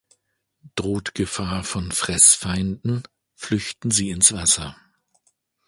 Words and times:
Droht 0.73 1.13
Gefahr 1.13 1.63
von 1.63 1.91
Fressfeinden, 1.91 3.03
flüchten 3.35 3.91
sie 3.91 4.09
ins 4.09 4.33
Wasser. 4.33 4.75